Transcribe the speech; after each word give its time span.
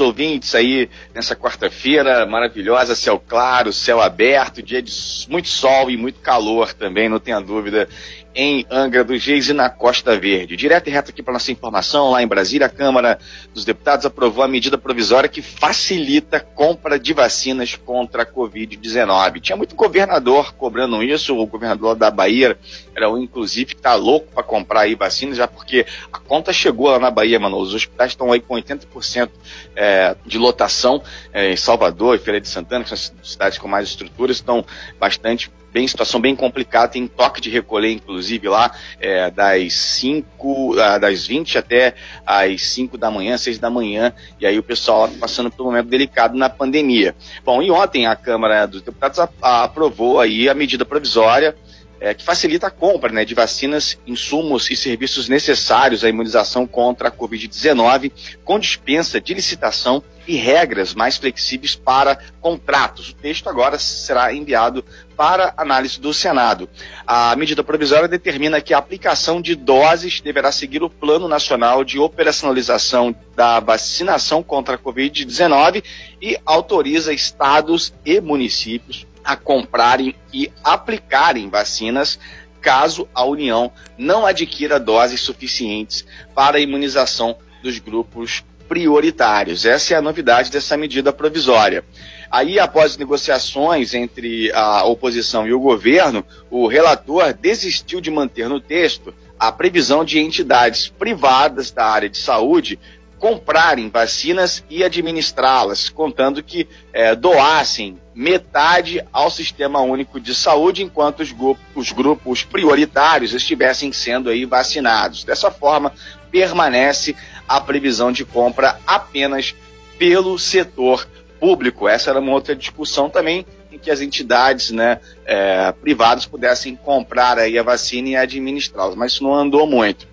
ouvintes 0.00 0.54
aí 0.54 0.88
nessa 1.14 1.36
quarta-feira 1.36 2.26
maravilhosa, 2.26 2.94
céu 2.94 3.22
claro, 3.24 3.72
céu 3.72 4.00
aberto, 4.00 4.62
dia 4.62 4.82
de 4.82 4.92
muito 5.28 5.48
sol 5.48 5.90
e 5.90 5.96
muito 5.96 6.20
calor 6.20 6.72
também, 6.72 7.08
não 7.08 7.20
tenha 7.20 7.40
dúvida 7.40 7.88
em 8.34 8.64
Angra 8.70 9.02
dos 9.02 9.24
Reis 9.24 9.48
e 9.48 9.52
na 9.52 9.68
Costa 9.68 10.18
Verde. 10.18 10.56
Direto 10.56 10.88
e 10.88 10.90
reto 10.90 11.10
aqui 11.10 11.22
para 11.22 11.32
nossa 11.32 11.50
informação, 11.50 12.10
lá 12.10 12.22
em 12.22 12.26
Brasília, 12.26 12.66
a 12.66 12.70
Câmara 12.70 13.18
dos 13.52 13.64
Deputados 13.64 14.06
aprovou 14.06 14.44
a 14.44 14.48
medida 14.48 14.78
provisória 14.78 15.28
que 15.28 15.42
facilita 15.42 16.36
a 16.36 16.40
compra 16.40 16.98
de 16.98 17.12
vacinas 17.12 17.74
contra 17.74 18.22
a 18.22 18.26
Covid-19. 18.26 19.40
Tinha 19.40 19.56
muito 19.56 19.74
governador 19.74 20.54
cobrando 20.54 21.02
isso, 21.02 21.36
o 21.36 21.46
governador 21.46 21.96
da 21.96 22.10
Bahia 22.10 22.56
era 22.94 23.10
o, 23.10 23.18
inclusive, 23.18 23.74
que 23.74 23.82
tá 23.82 23.94
louco 23.94 24.32
para 24.32 24.42
comprar 24.42 24.82
aí 24.82 24.94
vacinas, 24.94 25.36
já 25.36 25.48
porque 25.48 25.86
a 26.12 26.18
conta 26.18 26.52
chegou 26.52 26.88
lá 26.88 26.98
na 26.98 27.10
Bahia, 27.10 27.40
mano. 27.40 27.58
Os 27.58 27.74
hospitais 27.74 28.12
estão 28.12 28.30
aí 28.30 28.40
com 28.40 28.54
80% 28.54 29.30
é, 29.74 29.89
de 30.26 30.38
lotação 30.38 31.02
é, 31.32 31.52
em 31.52 31.56
Salvador 31.56 32.16
e 32.16 32.18
Feira 32.18 32.40
de 32.40 32.48
Santana, 32.48 32.84
que 32.84 32.90
são 32.90 32.96
as 32.96 33.30
cidades 33.30 33.58
com 33.58 33.68
mais 33.68 33.88
estruturas, 33.88 34.36
estão 34.36 34.64
bastante 34.98 35.50
bem, 35.72 35.86
situação 35.86 36.20
bem 36.20 36.34
complicada, 36.34 36.88
tem 36.88 37.06
toque 37.06 37.40
de 37.40 37.48
recolher, 37.48 37.92
inclusive, 37.92 38.48
lá, 38.48 38.72
é, 39.00 39.30
das 39.30 39.72
5, 39.74 40.74
das 41.00 41.26
20 41.26 41.58
até 41.58 41.94
as 42.26 42.62
5 42.62 42.98
da 42.98 43.10
manhã, 43.10 43.38
6 43.38 43.58
da 43.58 43.70
manhã, 43.70 44.12
e 44.40 44.46
aí 44.46 44.58
o 44.58 44.62
pessoal 44.62 45.08
tá 45.08 45.14
passando 45.20 45.50
por 45.50 45.62
um 45.62 45.66
momento 45.66 45.86
delicado 45.86 46.36
na 46.36 46.50
pandemia. 46.50 47.14
Bom, 47.44 47.62
e 47.62 47.70
ontem 47.70 48.06
a 48.06 48.16
Câmara 48.16 48.66
dos 48.66 48.82
Deputados 48.82 49.20
aprovou 49.40 50.20
aí 50.20 50.48
a 50.48 50.54
medida 50.54 50.84
provisória 50.84 51.54
é, 52.00 52.14
que 52.14 52.24
facilita 52.24 52.68
a 52.68 52.70
compra 52.70 53.12
né, 53.12 53.24
de 53.24 53.34
vacinas, 53.34 53.98
insumos 54.06 54.70
e 54.70 54.76
serviços 54.76 55.28
necessários 55.28 56.02
à 56.02 56.08
imunização 56.08 56.66
contra 56.66 57.08
a 57.08 57.12
Covid-19, 57.12 58.10
com 58.42 58.58
dispensa 58.58 59.20
de 59.20 59.34
licitação 59.34 60.02
e 60.26 60.36
regras 60.36 60.94
mais 60.94 61.16
flexíveis 61.16 61.74
para 61.74 62.18
contratos. 62.40 63.10
O 63.10 63.14
texto 63.14 63.48
agora 63.48 63.78
será 63.78 64.32
enviado 64.32 64.84
para 65.16 65.52
análise 65.56 66.00
do 66.00 66.14
Senado. 66.14 66.68
A 67.06 67.36
medida 67.36 67.62
provisória 67.62 68.08
determina 68.08 68.60
que 68.60 68.72
a 68.72 68.78
aplicação 68.78 69.42
de 69.42 69.54
doses 69.54 70.20
deverá 70.20 70.50
seguir 70.50 70.82
o 70.82 70.88
Plano 70.88 71.28
Nacional 71.28 71.84
de 71.84 71.98
Operacionalização 71.98 73.14
da 73.36 73.60
Vacinação 73.60 74.42
contra 74.42 74.76
a 74.76 74.78
Covid-19 74.78 75.82
e 76.22 76.38
autoriza 76.46 77.12
estados 77.12 77.92
e 78.04 78.20
municípios 78.20 79.06
a 79.24 79.36
comprarem 79.36 80.14
e 80.32 80.50
aplicarem 80.62 81.48
vacinas 81.48 82.18
caso 82.60 83.08
a 83.14 83.24
União 83.24 83.72
não 83.96 84.26
adquira 84.26 84.78
doses 84.78 85.20
suficientes 85.20 86.04
para 86.34 86.58
a 86.58 86.60
imunização 86.60 87.36
dos 87.62 87.78
grupos 87.78 88.44
prioritários. 88.68 89.64
Essa 89.64 89.94
é 89.94 89.96
a 89.96 90.02
novidade 90.02 90.50
dessa 90.50 90.76
medida 90.76 91.12
provisória. 91.12 91.84
Aí, 92.30 92.60
após 92.60 92.96
negociações 92.96 93.92
entre 93.94 94.52
a 94.52 94.84
oposição 94.84 95.46
e 95.46 95.52
o 95.52 95.58
governo, 95.58 96.24
o 96.48 96.68
relator 96.68 97.32
desistiu 97.32 98.00
de 98.00 98.10
manter 98.10 98.48
no 98.48 98.60
texto 98.60 99.12
a 99.36 99.50
previsão 99.50 100.04
de 100.04 100.20
entidades 100.20 100.88
privadas 100.88 101.72
da 101.72 101.84
área 101.84 102.08
de 102.08 102.18
saúde 102.18 102.78
comprarem 103.20 103.90
vacinas 103.90 104.64
e 104.70 104.82
administrá-las, 104.82 105.90
contando 105.90 106.42
que 106.42 106.66
é, 106.90 107.14
doassem 107.14 107.98
metade 108.14 109.04
ao 109.12 109.30
Sistema 109.30 109.80
Único 109.82 110.18
de 110.18 110.34
Saúde, 110.34 110.82
enquanto 110.82 111.20
os, 111.20 111.30
grupos, 111.30 111.62
os 111.74 111.92
grupos 111.92 112.42
prioritários 112.42 113.34
estivessem 113.34 113.92
sendo 113.92 114.30
aí 114.30 114.46
vacinados. 114.46 115.22
Dessa 115.22 115.50
forma, 115.50 115.92
permanece 116.30 117.14
a 117.46 117.60
previsão 117.60 118.10
de 118.10 118.24
compra 118.24 118.80
apenas 118.86 119.54
pelo 119.98 120.38
setor 120.38 121.06
público. 121.38 121.86
Essa 121.86 122.10
era 122.10 122.20
uma 122.20 122.32
outra 122.32 122.56
discussão 122.56 123.10
também 123.10 123.44
em 123.70 123.78
que 123.78 123.90
as 123.90 124.00
entidades 124.00 124.70
né, 124.70 124.98
é, 125.26 125.70
privadas 125.72 126.24
pudessem 126.24 126.74
comprar 126.74 127.38
aí 127.38 127.58
a 127.58 127.62
vacina 127.62 128.08
e 128.08 128.16
administrá-las, 128.16 128.94
mas 128.94 129.12
isso 129.12 129.22
não 129.22 129.34
andou 129.34 129.66
muito. 129.66 130.09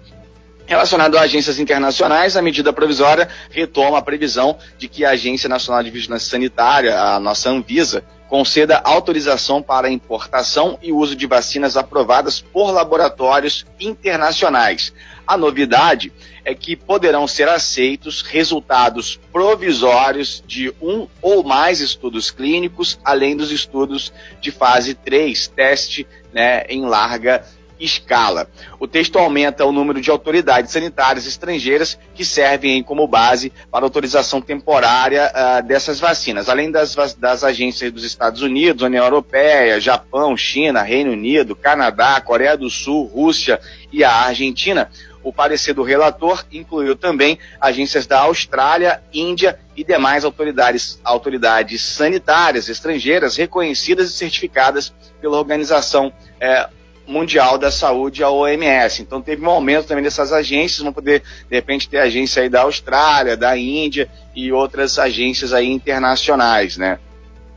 Relacionado 0.67 1.17
a 1.17 1.22
agências 1.22 1.59
internacionais, 1.59 2.35
a 2.35 2.41
medida 2.41 2.73
provisória 2.73 3.29
retoma 3.50 4.00
a 4.00 4.01
previsão 4.01 4.57
de 4.78 4.89
que 4.89 5.05
a 5.05 5.11
Agência 5.11 5.47
Nacional 5.47 5.81
de 5.81 5.89
Vigilância 5.89 6.29
Sanitária, 6.29 7.00
a 7.00 7.17
nossa 7.22 7.50
Anvisa, 7.50 8.03
conceda 8.28 8.81
autorização 8.83 9.61
para 9.63 9.89
importação 9.89 10.77
e 10.83 10.91
uso 10.91 11.16
de 11.16 11.25
vacinas 11.25 11.77
aprovadas 11.77 12.41
por 12.41 12.69
laboratórios 12.72 13.66
internacionais. 13.79 14.94
A 15.25 15.38
novidade 15.38 16.11
é 16.44 16.53
que 16.53 16.75
poderão 16.75 17.25
ser 17.27 17.47
aceitos 17.47 18.22
resultados 18.22 19.17
provisórios 19.31 20.44
de 20.45 20.73
um 20.81 21.07
ou 21.22 21.45
mais 21.45 21.79
estudos 21.79 22.29
clínicos, 22.29 23.00
além 23.06 23.38
dos 23.38 23.51
estudos 23.51 24.11
de 24.41 24.51
fase 24.51 24.94
3, 24.94 25.47
teste 25.47 26.06
né, 26.33 26.66
em 26.67 26.85
larga 26.85 27.45
escala. 27.79 28.47
O 28.79 28.88
texto 28.88 29.17
aumenta 29.17 29.65
o 29.65 29.71
número 29.71 30.01
de 30.01 30.09
autoridades 30.09 30.71
sanitárias 30.71 31.25
estrangeiras 31.27 31.97
que 32.13 32.25
servem 32.25 32.81
como 32.83 33.07
base 33.07 33.51
para 33.71 33.85
autorização 33.85 34.41
temporária 34.41 35.31
uh, 35.31 35.63
dessas 35.63 35.99
vacinas, 35.99 36.49
além 36.49 36.71
das, 36.71 36.95
das 37.15 37.43
agências 37.43 37.91
dos 37.91 38.03
Estados 38.03 38.41
Unidos, 38.41 38.83
União 38.83 39.03
Europeia, 39.03 39.79
Japão, 39.79 40.35
China, 40.35 40.81
Reino 40.81 41.11
Unido, 41.11 41.55
Canadá, 41.55 42.19
Coreia 42.21 42.57
do 42.57 42.69
Sul, 42.69 43.05
Rússia 43.05 43.59
e 43.91 44.03
a 44.03 44.11
Argentina. 44.11 44.89
O 45.23 45.33
parecer 45.33 45.73
do 45.73 45.83
relator 45.83 46.45
incluiu 46.51 46.95
também 46.95 47.38
agências 47.59 48.07
da 48.07 48.21
Austrália, 48.21 49.03
Índia 49.13 49.59
e 49.75 49.83
demais 49.83 50.23
autoridades, 50.23 51.01
autoridades 51.03 51.81
sanitárias 51.81 52.69
estrangeiras 52.69 53.35
reconhecidas 53.35 54.09
e 54.09 54.13
certificadas 54.13 54.94
pela 55.19 55.38
Organização 55.38 56.13
eh, 56.39 56.69
Mundial 57.07 57.57
da 57.57 57.72
Saúde, 57.72 58.23
a 58.23 58.29
OMS. 58.29 59.01
Então 59.01 59.22
teve 59.22 59.44
um 59.44 59.50
aumento 59.50 59.88
também 59.88 60.03
dessas 60.03 60.34
agências, 60.34 60.81
vão 60.81 60.91
poder, 60.91 61.23
de 61.50 61.56
repente, 61.56 61.88
ter 61.88 62.00
agência 62.00 62.44
aí 62.44 62.50
da 62.50 62.62
Austrália, 62.62 63.38
da 63.38 63.57
Índia 63.57 64.09
e 64.35 64.51
outras 64.51 65.00
agências 65.00 65.53
aí 65.53 65.72
internacionais, 65.72 66.78
né? 66.78 67.00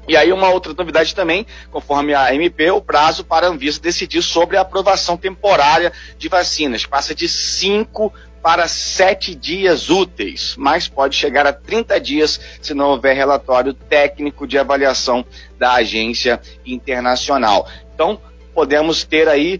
E 0.09 0.17
aí 0.17 0.33
uma 0.33 0.49
outra 0.49 0.75
novidade 0.75 1.15
também, 1.15 1.47
conforme 1.71 2.15
a 2.15 2.35
MP, 2.35 2.71
o 2.71 2.81
prazo 2.81 3.25
para 3.25 3.47
a 3.47 3.51
Anvisa 3.51 3.81
decidir 3.81 4.23
sobre 4.23 4.57
a 4.57 4.63
aprovação 4.63 5.17
temporária 5.17 5.93
de 6.19 6.29
vacinas 6.29 6.87
passa 6.87 7.15
de 7.15 7.29
cinco 7.29 8.13
para 8.43 8.67
sete 8.67 9.35
dias 9.35 9.91
úteis, 9.91 10.55
mas 10.57 10.89
pode 10.89 11.15
chegar 11.15 11.47
a 11.47 11.53
30 11.53 12.01
dias 12.01 12.41
se 12.61 12.73
não 12.73 12.91
houver 12.91 13.15
relatório 13.15 13.75
técnico 13.75 14.47
de 14.47 14.59
avaliação 14.59 15.25
da 15.59 15.75
agência 15.75 16.41
internacional. 16.65 17.69
Então, 17.95 18.21
podemos 18.61 19.05
ter 19.05 19.27
aí 19.27 19.59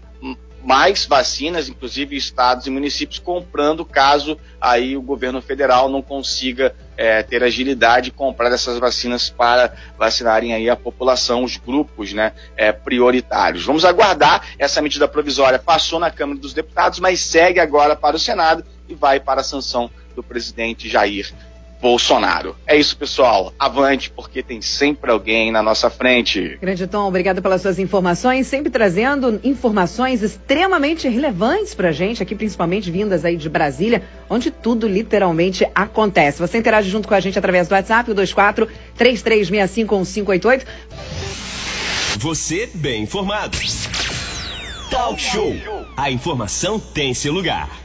mais 0.63 1.07
vacinas, 1.07 1.67
inclusive 1.67 2.15
estados 2.15 2.67
e 2.67 2.69
municípios 2.69 3.17
comprando, 3.17 3.83
caso 3.83 4.37
aí 4.61 4.95
o 4.95 5.01
governo 5.01 5.41
federal 5.41 5.89
não 5.89 6.03
consiga 6.03 6.75
é, 6.95 7.23
ter 7.23 7.43
agilidade 7.43 8.09
e 8.09 8.11
comprar 8.11 8.51
essas 8.51 8.77
vacinas 8.77 9.27
para 9.27 9.73
vacinarem 9.97 10.53
aí 10.53 10.69
a 10.69 10.75
população, 10.75 11.43
os 11.43 11.57
grupos 11.57 12.13
né, 12.13 12.33
é, 12.55 12.71
prioritários. 12.71 13.65
Vamos 13.65 13.85
aguardar, 13.85 14.49
essa 14.59 14.83
medida 14.83 15.07
provisória 15.07 15.57
passou 15.57 15.99
na 15.99 16.11
Câmara 16.11 16.39
dos 16.39 16.53
Deputados, 16.53 16.99
mas 16.99 17.21
segue 17.21 17.59
agora 17.59 17.95
para 17.95 18.15
o 18.15 18.19
Senado 18.19 18.63
e 18.87 18.93
vai 18.93 19.19
para 19.19 19.41
a 19.41 19.43
sanção 19.43 19.89
do 20.15 20.21
presidente 20.21 20.87
Jair 20.87 21.33
Bolsonaro. 21.81 22.55
É 22.67 22.77
isso, 22.77 22.95
pessoal. 22.95 23.53
Avante, 23.57 24.09
porque 24.11 24.43
tem 24.43 24.61
sempre 24.61 25.09
alguém 25.09 25.51
na 25.51 25.63
nossa 25.63 25.89
frente. 25.89 26.57
Grande 26.61 26.85
Tom, 26.85 27.07
obrigado 27.07 27.41
pelas 27.41 27.61
suas 27.61 27.79
informações, 27.79 28.47
sempre 28.47 28.69
trazendo 28.69 29.39
informações 29.43 30.21
extremamente 30.21 31.09
relevantes 31.09 31.73
pra 31.73 31.91
gente, 31.91 32.21
aqui 32.21 32.35
principalmente 32.35 32.91
vindas 32.91 33.25
aí 33.25 33.35
de 33.35 33.49
Brasília, 33.49 34.03
onde 34.29 34.51
tudo 34.51 34.87
literalmente 34.87 35.67
acontece. 35.73 36.39
Você 36.39 36.59
interage 36.59 36.89
junto 36.89 37.07
com 37.07 37.15
a 37.15 37.19
gente 37.19 37.39
através 37.39 37.67
do 37.67 37.73
WhatsApp, 37.73 38.11
o 38.11 38.15
24 38.15 38.67
33651588. 38.97 40.65
Você 42.19 42.69
bem 42.73 43.03
informado. 43.03 43.57
Talk 44.91 45.19
Show. 45.19 45.55
A 45.97 46.11
informação 46.11 46.79
tem 46.79 47.13
seu 47.13 47.33
lugar. 47.33 47.80